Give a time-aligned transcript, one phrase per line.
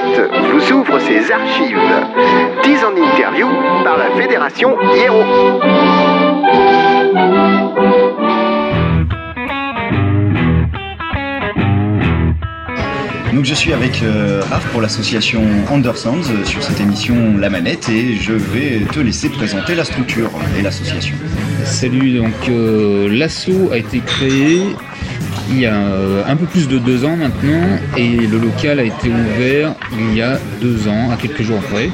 [0.00, 1.78] Planète vous ouvre ses archives.
[2.62, 3.46] 10 en interview
[3.84, 5.22] par la Fédération Hiero.
[13.32, 17.88] Donc je suis avec euh, Raph pour l'association Andersons euh, sur cette émission La Manette
[17.88, 21.14] et je vais te laisser présenter la structure et l'association.
[21.64, 24.76] Salut, donc euh, l'asso a été créé
[25.50, 27.66] il y a euh, un peu plus de deux ans maintenant
[27.96, 31.90] et le local a été ouvert il y a deux ans, à quelques jours après.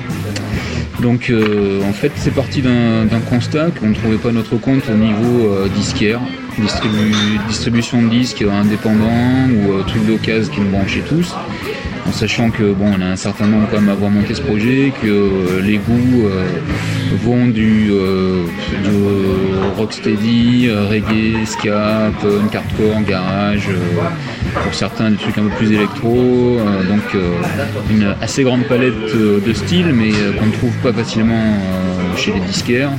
[1.00, 4.94] Donc euh, en fait c'est parti d'un constat qu'on ne trouvait pas notre compte au
[4.96, 6.20] niveau euh, disquaire,
[6.58, 11.34] distribu- distribution de disques indépendants ou trucs d'occasion qui nous branchaient tous.
[12.08, 14.40] En sachant que bon on a un certain nombre quand même à avoir monté ce
[14.40, 16.28] projet, que les goûts
[17.16, 18.44] vont du, euh,
[18.84, 18.90] du
[19.76, 25.72] rocksteady, euh, reggae, ska, punk, hardcore, garage, euh, pour certains des trucs un peu plus
[25.72, 27.32] électro, euh, donc euh,
[27.90, 32.16] une assez grande palette euh, de styles mais euh, qu'on ne trouve pas facilement euh,
[32.16, 32.90] chez les disquaires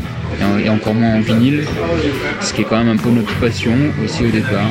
[0.64, 1.64] et, encore moins en vinyle,
[2.42, 4.70] ce qui est quand même un peu notre passion aussi au départ.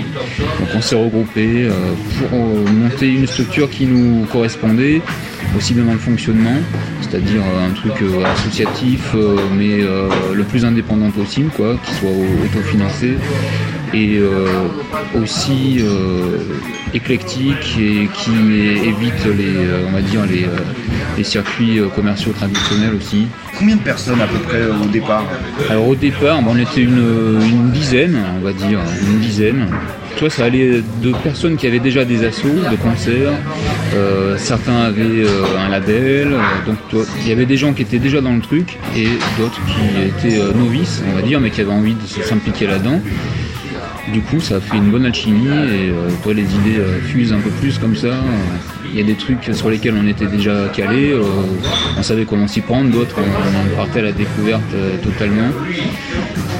[0.60, 1.70] Donc on s'est regroupé euh,
[2.18, 5.00] pour euh, monter une structure qui nous correspondait
[5.56, 6.56] aussi bien dans le fonctionnement,
[7.08, 9.78] c'est-à-dire euh, un truc euh, associatif euh, mais
[10.34, 13.14] le plus indépendant possible, quoi, qui soit au- autofinancé
[13.94, 14.20] et
[15.14, 15.80] aussi
[16.94, 18.32] éclectique et qui
[18.84, 19.54] évite les,
[19.88, 20.46] on va dire les,
[21.16, 23.26] les circuits commerciaux traditionnels aussi.
[23.58, 25.24] Combien de personnes à peu près au départ
[25.70, 29.66] Alors au départ, on était une, dizaine, on va dire, une dizaine.
[30.18, 33.32] Toi, ça allait de personnes qui avaient déjà des assos de concerts,
[33.94, 36.78] euh, certains avaient euh, un label, euh, donc
[37.20, 40.38] il y avait des gens qui étaient déjà dans le truc et d'autres qui étaient
[40.54, 43.00] novices, on va dire, mais qui avaient envie de s'impliquer là-dedans.
[44.12, 47.50] Du coup, ça a fait une bonne alchimie et toi, les idées fusent un peu
[47.50, 48.14] plus comme ça.
[48.96, 51.22] Il y a des trucs sur lesquels on était déjà calé, euh,
[51.98, 55.50] on savait comment s'y prendre, d'autres on, on partait à la découverte euh, totalement.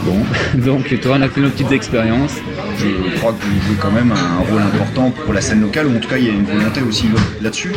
[0.05, 0.19] Bon,
[0.55, 2.35] donc toi, on a fait nos petites expériences.
[2.79, 5.97] Je crois que vous jouez quand même un rôle important pour la scène locale, ou
[5.97, 7.07] en tout cas il y a une volonté aussi
[7.41, 7.73] là-dessus.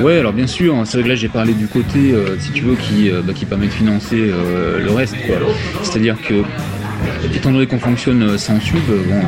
[0.00, 2.62] Ouais, alors bien sûr, c'est vrai que là j'ai parlé du côté, euh, si tu
[2.62, 4.30] veux, qui, bah, qui permet de financer
[4.78, 5.16] le reste.
[5.82, 6.44] C'est-à-dire que,
[7.34, 9.22] étant donné qu'on fonctionne sans sub, bon,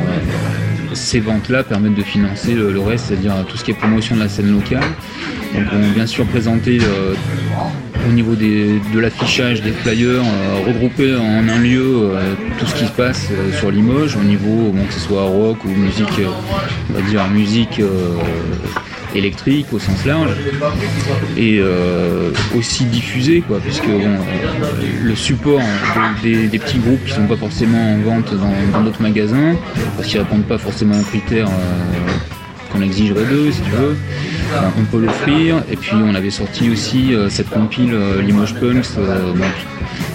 [0.94, 4.28] ces ventes-là permettent de financer le, reste, c'est-à-dire tout ce qui est promotion de la
[4.28, 4.82] scène locale.
[5.54, 7.14] Donc on bien sûr présenter euh,
[8.08, 12.86] au niveau de l'affichage, des flyers, euh, regrouper en un lieu euh, tout ce qui
[12.86, 13.28] se passe
[13.58, 16.20] sur Limoges, au niveau, que ce soit rock ou musique,
[16.90, 17.80] on va dire musique
[19.14, 20.30] électrique au sens large,
[21.36, 25.60] et euh, aussi diffuser, quoi, puisque bon, euh, le support
[26.22, 28.34] de- des, petits groupes qui sont pas forcément en vente
[28.72, 29.54] dans d'autres magasins,
[29.96, 33.96] parce qu'ils répondent pas forcément aux critères euh, qu'on exigerait d'eux, si tu veux.
[34.78, 35.62] On peut l'offrir.
[35.70, 38.86] Et puis on avait sorti aussi cette compile Limoges Punks,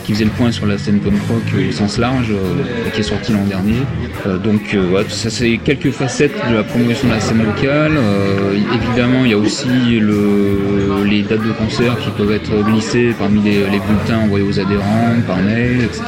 [0.10, 3.04] qui faisait le point sur la scène punk rock au sens large, euh, qui est
[3.04, 3.78] sorti l'an dernier.
[4.26, 7.92] Euh, donc euh, ouais, ça c'est quelques facettes de la promotion de la scène locale.
[7.96, 9.68] Euh, évidemment, il y a aussi
[10.00, 15.14] le, les dates de concert qui peuvent être glissées parmi les, bulletins envoyés aux adhérents,
[15.28, 16.02] par mail, etc.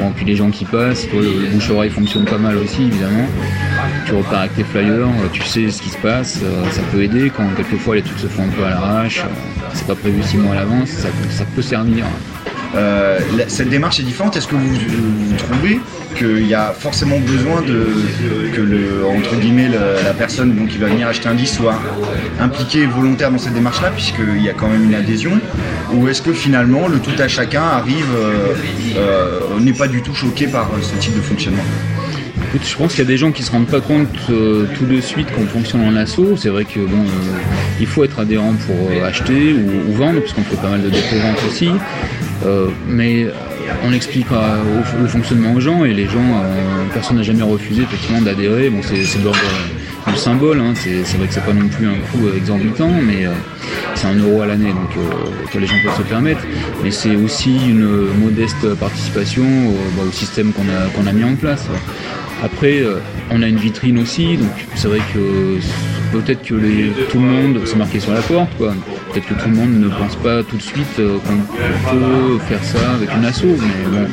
[0.00, 3.28] Bon, puis les gens qui passent, le, le bouche-oreille fonctionne pas mal aussi, évidemment.
[4.06, 7.02] Tu repars avec tes flyers, euh, tu sais ce qui se passe, euh, ça peut
[7.04, 10.20] aider quand quelquefois les trucs se font un peu à l'arrache, euh, c'est pas prévu
[10.24, 12.04] six mois à l'avance, ça peut servir.
[12.74, 13.18] Euh,
[13.48, 14.36] cette démarche est différente.
[14.36, 14.76] Est-ce que vous,
[15.38, 15.80] trouvez
[16.16, 17.86] qu'il y a forcément besoin de
[18.54, 21.78] que le entre guillemets le- la personne qui va venir acheter un disque soit
[22.40, 25.32] impliquée volontaire dans cette démarche-là, puisqu'il y a quand même une adhésion,
[25.92, 28.54] ou est-ce que finalement le tout à chacun arrive euh,
[28.96, 31.64] euh, n'est pas du tout choqué par ce type de fonctionnement?
[32.62, 35.26] Je pense qu'il y a des gens qui se rendent pas compte tout de suite
[35.34, 36.20] qu'on fonctionne en asso.
[36.36, 37.04] C'est vrai que bon,
[37.80, 41.38] il faut être adhérent pour acheter ou, ou vendre, puisqu'on fait pas mal de dépôt-vente
[41.46, 41.70] aussi.
[42.44, 43.30] Euh, mais euh,
[43.84, 47.42] on explique euh, au- le fonctionnement aux gens et les gens, euh, personne n'a jamais
[47.42, 48.68] refusé effectivement d'adhérer.
[48.70, 49.38] Bon, c'est l'ordre
[50.06, 50.60] euh, du symbole.
[50.60, 50.74] hein.
[50.76, 53.26] C'est vrai que c'est pas non plus un coût euh, exorbitant, mais
[53.94, 54.90] c'est un euro à l'année, donc
[55.52, 56.40] que les gens peuvent se permettre.
[56.84, 57.86] Mais c'est aussi une
[58.20, 61.66] modeste participation au, bah, au système qu'on a, qu'on a mis en place.
[62.42, 62.98] Après, euh,
[63.30, 65.58] on a une vitrine aussi, donc c'est vrai que euh,
[66.12, 66.54] peut-être que
[67.10, 68.74] tout le monde, c'est marqué sur la porte, quoi.
[69.12, 72.62] Peut-être que tout le monde ne pense pas tout de suite euh, qu'on peut faire
[72.62, 74.06] ça avec une asso, mais bon,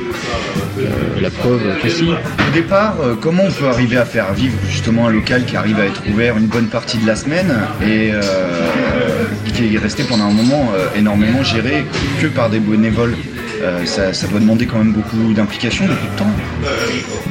[1.22, 2.06] la preuve que si.
[2.06, 5.86] Au départ, comment on peut arriver à faire vivre justement un local qui arrive à
[5.86, 7.54] être ouvert une bonne partie de la semaine
[7.86, 8.12] et
[9.54, 11.86] qui est resté pendant un moment énormément géré
[12.22, 13.16] que par des bénévoles?
[13.64, 16.32] Euh, ça, ça doit demander quand même beaucoup d'implication, beaucoup de temps.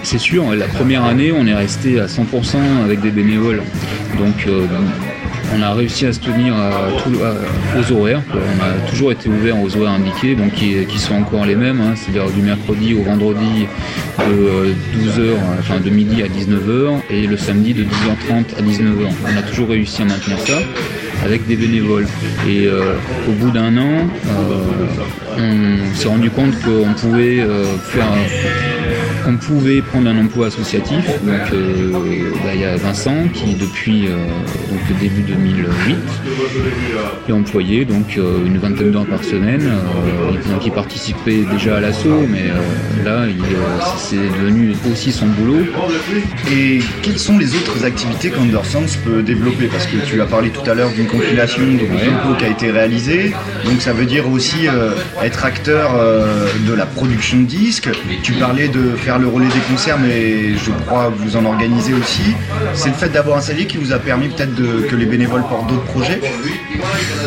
[0.03, 3.63] C'est sûr, la première année, on est resté à 100% avec des bénévoles.
[4.19, 4.67] Donc, euh,
[5.55, 6.55] on a réussi à se tenir
[7.79, 8.23] aux horaires.
[8.33, 11.95] On a toujours été ouvert aux horaires indiqués, qui, sont encore les mêmes, hein.
[11.95, 13.67] c'est-à-dire du mercredi au vendredi
[14.19, 19.09] de 12h, enfin de midi à 19h et le samedi de 10h30 à 19h.
[19.27, 20.55] On a toujours réussi à maintenir ça
[21.25, 22.07] avec des bénévoles.
[22.49, 24.09] Et au bout d'un an,
[25.39, 27.45] on s'est rendu compte qu'on pouvait
[27.85, 28.09] faire
[29.27, 31.07] on pouvait prendre un emploi associatif.
[31.25, 34.17] Donc euh, bah, il y a Vincent qui depuis euh,
[34.73, 35.97] donc, début 2008
[37.29, 39.71] est employé donc euh, une vingtaine d'heures par semaine.
[40.51, 42.45] donc il participait déjà à l'assaut, mais
[43.05, 43.27] là
[43.99, 45.65] c'est devenu aussi son boulot.
[46.51, 49.67] Et quelles sont les autres activités qu'Andersons peut développer?
[49.67, 52.39] Parce que tu as parlé tout à l'heure d'une compilation de ouais.
[52.39, 53.33] qui a été réalisée.
[53.65, 54.67] Donc ça veut dire aussi
[55.23, 55.93] être acteur
[56.67, 57.91] de la production de disques.
[58.23, 61.95] Tu parlais de faire le relais des concerts, mais je crois que vous en organisez
[61.95, 62.35] aussi.
[62.75, 64.55] C'est le fait d'avoir un salier qui vous a permis peut-être
[64.89, 66.21] que les bénévoles portent d'autres projets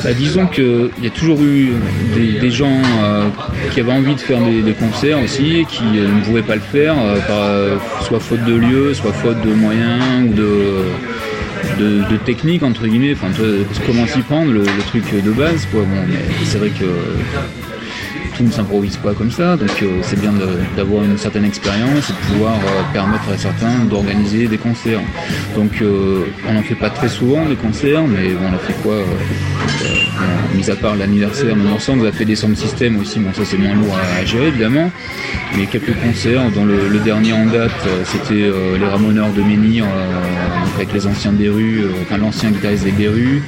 [0.04, 1.74] bah, Disons qu'il y a toujours eu
[2.16, 3.28] des, gens euh,
[3.72, 6.96] qui avaient envie de faire des, concerts aussi, qui euh, ne pouvaient pas le faire,
[7.00, 13.14] euh, soit faute de lieu, soit faute de moyens ou de, de, technique entre guillemets,
[13.14, 13.28] enfin
[13.86, 15.68] comment s'y prendre, le, truc de base
[16.44, 16.86] c'est vrai que
[18.36, 20.34] tout ne s'improvise pas comme ça, donc euh, c'est bien
[20.76, 25.00] d'avoir une certaine expérience et de pouvoir euh, permettre à certains d'organiser des concerts.
[25.56, 28.98] Donc euh, on n'en fait pas très souvent des concerts, mais on a fait quoi
[30.54, 33.44] Mis à part l'anniversaire de ensemble, on a fait des sound systems aussi, bon ça
[33.44, 34.90] c'est moins lourd à, gérer évidemment,
[35.58, 37.72] mais quelques concerts, dont le, dernier en date
[38.06, 38.50] c'était
[38.80, 39.86] les Ramoneurs de Menhir,
[40.76, 43.42] avec les anciens des rues, enfin l'ancien guitariste des Berus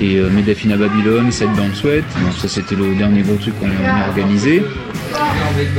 [0.00, 2.04] et euh, Medafina Babylone, 7 dans le Sweat.
[2.38, 4.62] ça c'était le dernier gros truc qu'on a organisé.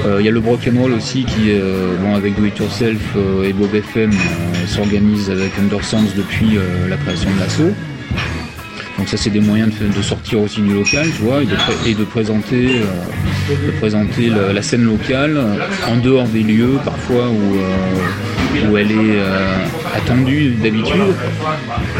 [0.05, 3.01] Euh, il y a le Broken Roll aussi qui, euh, bon, avec Do It Yourself
[3.43, 4.11] et Bob FM,
[4.67, 6.57] s'organise avec Undersense depuis
[6.89, 7.73] la création de l'assaut.
[9.01, 12.81] Donc ça c'est des moyens de, sortir aussi du local, tu vois, et de, présenter,
[13.49, 15.43] de présenter la, scène locale
[15.87, 19.19] en dehors des lieux parfois où, où elle est
[19.95, 21.01] attendu d'habitude,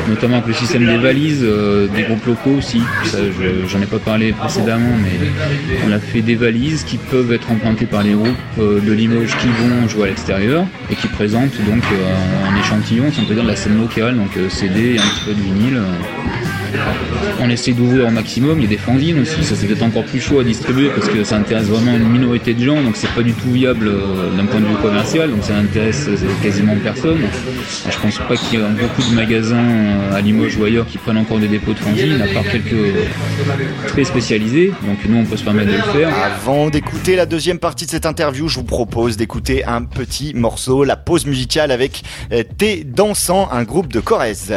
[0.08, 2.82] notamment avec le système des valises euh, des groupes locaux aussi.
[3.68, 5.28] j'en ai pas parlé précédemment, mais
[5.88, 8.28] on a fait des valises qui peuvent être empruntées par les groupes
[8.60, 13.12] euh, de Limoges qui vont jouer à l'extérieur et qui présentent donc euh, un échantillon,
[13.12, 15.82] si on peut dire, de la scène locale, donc CD un petit peu de vinyle
[17.40, 18.60] on essaie d'ouvrir au maximum.
[18.60, 21.08] Il y a des fanzines aussi, ça c'est peut-être encore plus chaud à distribuer parce
[21.08, 24.36] que ça intéresse vraiment une minorité de gens, donc c'est pas du tout viable euh,
[24.36, 27.20] d'un point de vue commercial, donc ça intéresse euh, quasiment personne.
[27.90, 30.98] Je pense pas qu'il y ait beaucoup de magasins euh, à Limoges ou ailleurs qui
[30.98, 32.96] prennent encore des dépôts de fanzines, à part quelques
[33.88, 36.10] très spécialisés, donc nous on peut se permettre de le faire.
[36.24, 40.84] Avant d'écouter la deuxième partie de cette interview, je vous propose d'écouter un petit morceau,
[40.84, 42.04] la pause musicale avec
[42.58, 44.54] T Dansant, un groupe de Corrèze.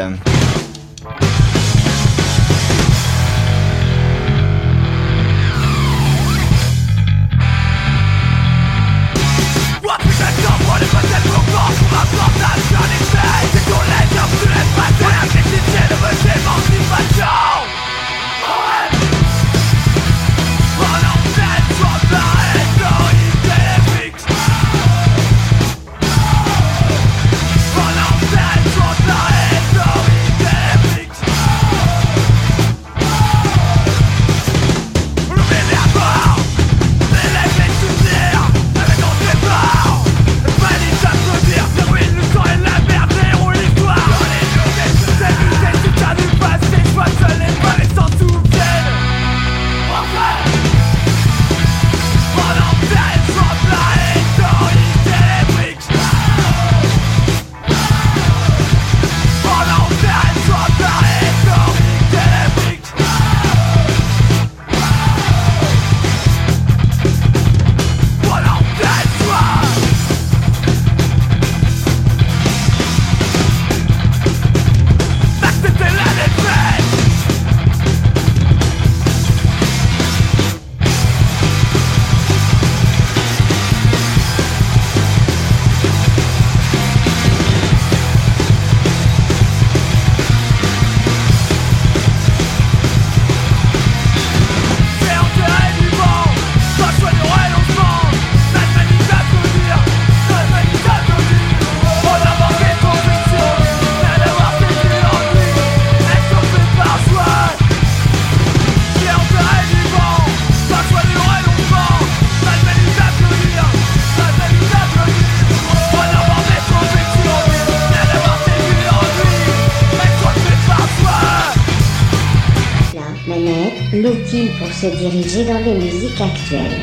[124.58, 126.80] Pour se diriger dans les musiques actuelles.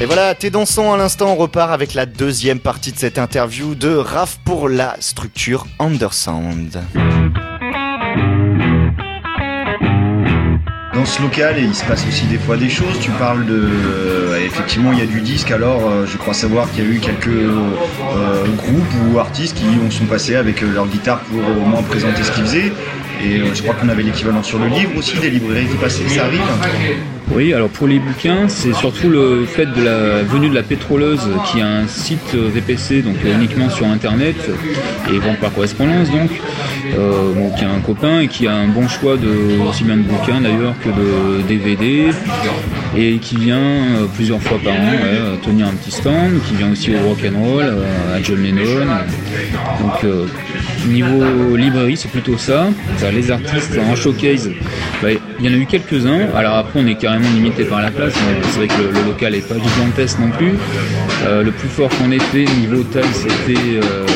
[0.00, 3.74] Et voilà, t'es dansant à l'instant, on repart avec la deuxième partie de cette interview
[3.74, 6.80] de Raph pour la structure Undersound.
[10.94, 12.98] Dans ce local, il se passe aussi des fois des choses.
[13.00, 13.68] Tu parles de.
[14.32, 16.90] euh, effectivement, il y a du disque, alors euh, je crois savoir qu'il y a
[16.90, 21.66] eu quelques euh, groupes ou artistes qui ont sont passés avec leur guitare pour au
[21.66, 22.72] moins présenter ce qu'ils faisaient.
[23.22, 26.08] Et euh, je crois qu'on avait l'équivalent sur le livre aussi, des librairies qui passaient.
[26.08, 26.40] Ça arrive
[27.34, 31.28] Oui, alors pour les bouquins, c'est surtout le fait de la venue de la pétroleuse
[31.46, 34.36] qui a un site euh, VPC, donc euh, uniquement sur internet,
[35.12, 36.30] et vend par correspondance donc,
[37.56, 40.40] qui a un copain et qui a un bon choix de aussi bien de bouquins
[40.40, 42.10] d'ailleurs que de DVD,
[42.96, 47.08] et qui vient plusieurs fois par an tenir un petit stand, qui vient aussi au
[47.08, 48.86] rock'n'roll, euh, à John Lennon.
[50.88, 52.68] Niveau librairie, c'est plutôt ça.
[53.12, 54.50] Les artistes en showcase,
[55.02, 55.08] bah,
[55.38, 56.28] il y en a eu quelques-uns.
[56.36, 58.12] Alors après, on est carrément limité par la place.
[58.50, 60.52] C'est vrai que le, le local n'est pas gigantesque non plus.
[61.26, 64.06] Euh, le plus fort qu'on ait fait niveau taille, c'était euh,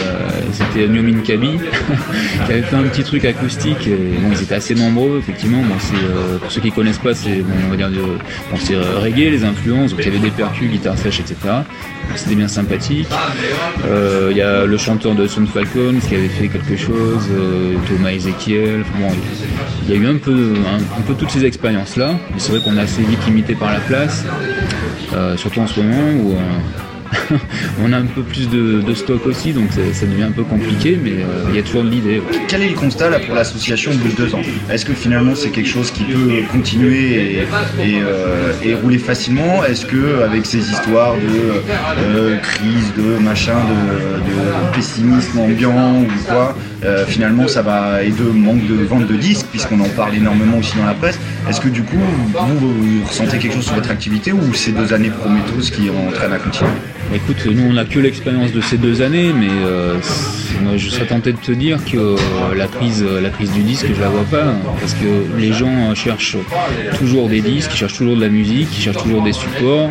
[0.52, 1.48] c'était Nyomin Kabi,
[2.46, 3.86] qui avait fait un petit truc acoustique.
[3.86, 3.98] Et,
[4.30, 5.62] ils étaient assez nombreux, effectivement.
[5.62, 9.90] Euh, pour ceux qui connaissent pas, c'est on va dire euh, reggae, les influences.
[9.90, 11.36] Donc il y avait des percus, guitare sèche, etc.
[12.14, 13.08] C'était bien sympathique.
[13.86, 17.28] Euh, Il y a le chanteur de Sun Falcons qui avait fait quelque chose,
[17.88, 18.84] Thomas Ezekiel.
[19.84, 22.14] Il y a eu un peu, un, peu toutes ces expériences-là.
[22.32, 24.24] Mais c'est vrai qu'on est assez vite limité par la place,
[25.36, 26.36] surtout en ce moment où
[27.84, 31.12] on a un peu plus de, stock aussi, donc ça, devient un peu compliqué, mais
[31.12, 32.22] euh, il y a toujours de l'idée.
[32.48, 34.40] Quel est le constat là pour l'association au bout de deux ans?
[34.70, 39.64] Est-ce que finalement c'est quelque chose qui peut continuer et, euh, rouler facilement?
[39.64, 41.62] Est-ce que avec ces histoires de
[42.00, 48.24] euh, crise, de machin, de pessimisme ambiant ou quoi, euh, finalement ça va et de
[48.24, 51.18] manque de vente de disques puisqu'on en parle énormément aussi dans la presse.
[51.48, 51.96] Est-ce que du coup
[52.34, 56.38] vous, ressentez quelque chose sur votre activité ou ces deux années prometteuses qui entraînent à
[56.38, 56.70] continuer?
[57.14, 59.94] Écoute, nous on n'a que l'expérience de ces deux années, mais euh,
[60.62, 62.16] moi je serais tenté de te dire que euh,
[62.54, 64.44] la prise, la prise du disque, je la vois pas,
[64.80, 66.36] parce que les gens cherchent
[66.98, 69.90] toujours des disques, ils cherchent toujours de la musique, ils cherchent toujours des supports,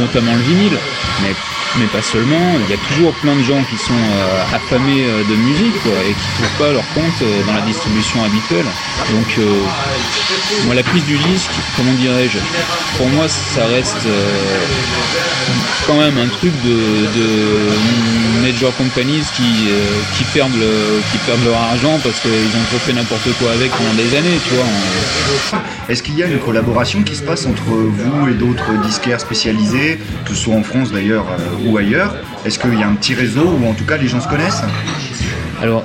[0.00, 0.78] notamment le vinyle,
[1.22, 1.34] mais
[1.78, 2.58] mais pas seulement.
[2.64, 6.12] Il y a toujours plein de gens qui sont euh, affamés euh, de musique et
[6.12, 8.66] qui trouvent pas leur compte euh, dans la distribution habituelle.
[9.10, 9.38] Donc
[10.64, 12.38] moi la prise du disque, comment dirais-je,
[12.96, 14.06] pour moi ça reste
[15.86, 19.68] quand même un truc de, de major companies qui,
[20.16, 20.52] qui, perdent
[21.12, 24.38] qui perdent leur argent parce qu'ils ont trop fait n'importe quoi avec pendant des années,
[24.48, 25.60] tu vois.
[25.88, 29.98] Est-ce qu'il y a une collaboration qui se passe entre vous et d'autres disquaires spécialisés,
[30.24, 31.26] que ce soit en France d'ailleurs
[31.64, 34.20] ou ailleurs Est-ce qu'il y a un petit réseau ou en tout cas les gens
[34.20, 34.62] se connaissent
[35.62, 35.84] Alors,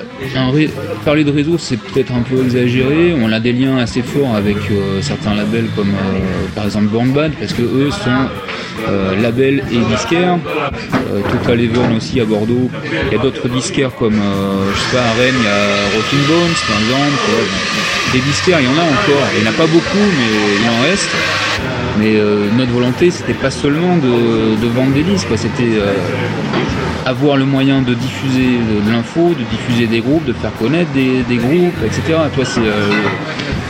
[1.05, 3.15] parler de réseau, c'est peut-être un peu exagéré.
[3.19, 6.19] On a des liens assez forts avec euh, certains labels comme euh,
[6.55, 8.27] par exemple Born Bad, parce que eux sont
[8.89, 10.37] euh, labels et disquaires.
[11.31, 12.69] Total Even aussi à Bordeaux.
[13.07, 16.25] Il y a d'autres disquaires comme, je sais pas, à Rennes, il y a Rockin'
[16.27, 17.21] Bones par exemple.
[18.13, 19.27] Des disquaires, il y en a encore.
[19.35, 21.09] Il n'y en a pas beaucoup, mais il en reste.
[21.99, 25.93] Mais euh, notre volonté, c'était pas seulement de, de vendre des disques, c'était euh,
[27.05, 30.91] avoir le moyen de diffuser de, de l'info, de diffuser des groupes, de faire connaître
[30.91, 32.01] des, des groupes, etc.
[32.33, 32.89] Toi, c'est euh,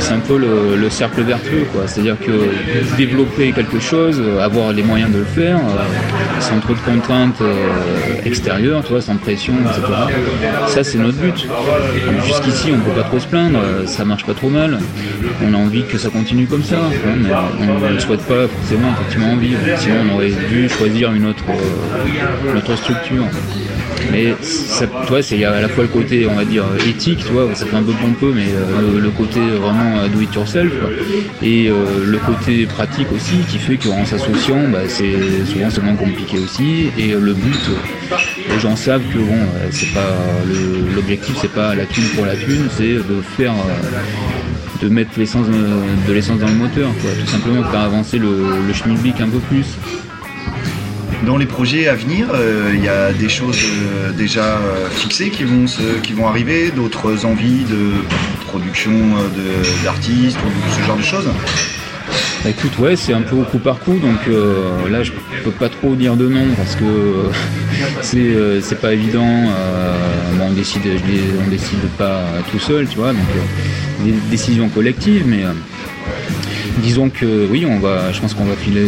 [0.02, 1.66] c'est un peu le, le cercle vertueux.
[1.86, 6.74] C'est-à-dire que développer quelque chose, euh, avoir les moyens de le faire, euh, sans trop
[6.74, 9.82] de contraintes euh, extérieures, tu vois, sans pression, etc.
[10.68, 11.48] Ça, c'est notre but.
[12.26, 14.80] Jusqu'ici, on peut pas trop se plaindre, ça marche pas trop mal.
[15.44, 16.78] On a envie que ça continue comme ça,
[17.60, 19.60] on ne souhaite pas forcément effectivement en vivre.
[19.78, 23.26] Sinon, on aurait dû choisir une autre structure.
[24.12, 26.66] Mais ça, toi, c'est il y a à la fois le côté, on va dire,
[26.88, 30.72] éthique, ça fait un peu pompeux, mais euh, le, côté vraiment euh, do it yourself,
[31.42, 31.74] et euh,
[32.06, 35.14] le côté pratique aussi, qui fait qu'en s'associant, bah, c'est
[35.46, 36.92] souvent moins compliqué aussi.
[36.98, 37.70] Et le but,
[38.50, 39.40] les gens savent que bon,
[39.72, 40.16] c'est pas
[40.96, 43.54] l'objectif, c'est pas la thune pour la thune, c'est de faire
[44.82, 49.40] de mettre de l'essence dans le moteur, tout simplement faire avancer le, le un peu
[49.40, 49.66] plus.
[51.26, 55.30] Dans les projets à venir, euh, il y a des choses euh, déjà euh, fixées
[55.30, 55.66] qui vont,
[56.02, 57.92] qui vont arriver, d'autres envies de
[58.48, 58.92] production
[59.84, 61.30] d'artistes ou ce genre de choses
[62.44, 64.20] Bah, écoute, ouais, c'est un peu au coup par coup, donc
[64.90, 65.12] là je
[65.44, 66.86] peux pas trop dire de nom parce que
[68.16, 69.52] euh, c'est pas évident.
[70.42, 70.82] on décide,
[71.46, 73.22] on décide pas tout seul, tu vois, donc
[74.04, 75.44] des décisions collectives, mais
[76.82, 78.88] disons que oui, on va, je pense qu'on va filer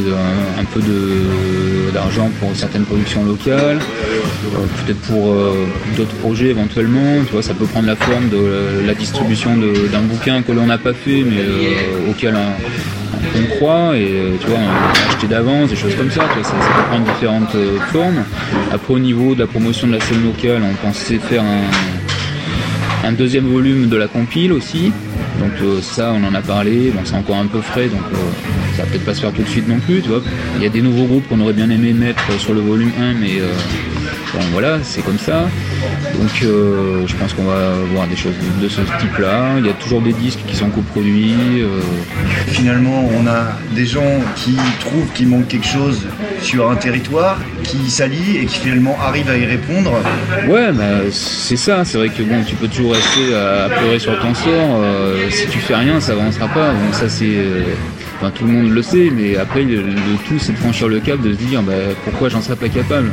[0.59, 0.81] un, peu
[1.93, 7.23] d'argent pour certaines productions locales, euh, peut-être pour euh, d'autres projets éventuellement.
[7.25, 10.77] Tu vois, ça peut prendre la forme de la distribution d'un bouquin que l'on n'a
[10.77, 14.09] pas fait, mais euh, auquel on, croit, et
[14.41, 14.59] tu vois,
[15.09, 16.21] acheter d'avance, des choses comme ça.
[16.43, 17.55] Ça, peut prendre différentes
[17.91, 18.23] formes.
[18.71, 21.43] Après, au niveau de la promotion de la scène locale, on pensait faire
[23.03, 24.91] un deuxième volume de la compile aussi.
[25.39, 26.91] Donc euh, ça, on en a parlé.
[27.05, 28.17] C'est encore un peu frais, donc euh,
[28.75, 30.01] ça va peut-être pas se faire tout de suite non plus.
[30.01, 30.21] Tu vois,
[30.57, 33.13] il y a des nouveaux groupes qu'on aurait bien aimé mettre sur le volume 1,
[33.13, 33.51] mais euh,
[34.33, 35.47] bon, voilà, c'est comme ça.
[36.19, 39.55] Donc euh, je pense qu'on va voir des choses de ce type-là.
[39.57, 41.61] Il y a toujours des disques qui sont coproduits.
[41.61, 41.79] euh,
[42.47, 46.01] Finalement, on a des gens qui trouvent qu'il manque quelque chose
[46.41, 49.91] sur un territoire, qui s'allient et qui finalement arrivent à y répondre.
[50.47, 51.83] Ouais, bah, c'est ça.
[51.85, 54.51] C'est vrai que bon, tu peux toujours rester à, pleurer sur ton sort.
[54.53, 56.69] euh, si tu fais rien, ça avancera pas.
[56.69, 57.37] Donc ça, c'est,
[58.31, 59.09] tout le monde le sait.
[59.15, 59.83] Mais après, le,
[60.27, 63.11] tout, c'est de franchir le cap, de se dire, bah, pourquoi j'en serais pas capable?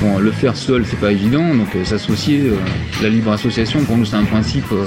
[0.00, 1.54] Bon, le faire seul, c'est pas évident.
[1.54, 2.56] Donc euh, s'associer, euh,
[3.02, 4.86] la libre association, pour nous, c'est un principe euh,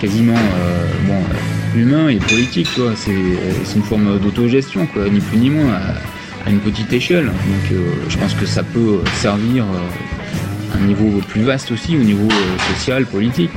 [0.00, 0.38] quasiment
[1.06, 2.68] bon, humain et politique.
[2.96, 5.72] C'est, une forme d'autogestion, quoi, ni plus ni moins.
[5.72, 5.94] À,
[6.48, 7.24] une petite échelle.
[7.24, 12.28] Donc je pense que ça peut servir à un niveau plus vaste aussi, au niveau
[12.72, 13.50] social, politique.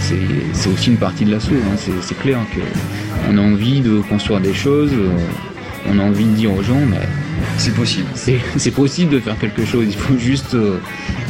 [0.00, 1.76] C'est aussi une partie de l'assaut, hein.
[2.02, 2.40] c'est clair
[3.26, 5.08] qu'on a envie de construire des choses, euh,
[5.90, 7.00] on a envie de dire aux gens, mais
[7.58, 8.06] C'est possible.
[8.56, 10.78] c'est possible de faire quelque chose, il faut juste euh,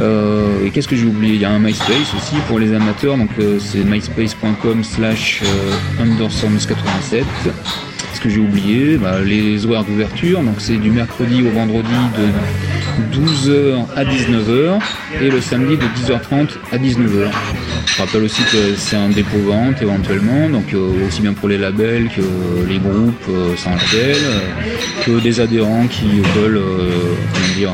[0.00, 1.34] Euh, et qu'est-ce que j'ai oublié?
[1.34, 6.04] Il y a un MySpace aussi pour les amateurs, donc euh, c'est myspace.com slash euh,
[6.04, 7.24] undersounds87.
[8.14, 12.28] Ce que j'ai oublié, bah, les horaires d'ouverture, donc c'est du mercredi au vendredi de
[13.12, 14.80] 12h à 19h
[15.20, 17.28] et le samedi de 10h30 à 19h.
[17.86, 22.08] Je rappelle aussi que c'est un dépôt-vente éventuellement, donc euh, aussi bien pour les labels
[22.08, 22.22] que
[22.68, 24.40] les groupes euh, sans label, euh,
[25.04, 27.70] que des adhérents qui veulent, comment dire,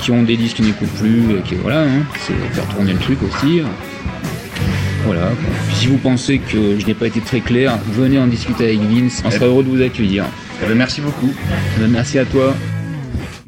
[0.00, 2.98] qui ont des disques qui n'écoutent plus, et qui voilà, hein, c'est faire tourner le
[2.98, 3.62] truc aussi.
[5.04, 5.32] Voilà.
[5.74, 9.22] si vous pensez que je n'ai pas été très clair, venez en discuter avec Vince,
[9.24, 10.24] on sera heureux de vous accueillir.
[10.62, 11.30] Eh ben, merci beaucoup.
[11.76, 12.54] Eh ben, Merci à toi.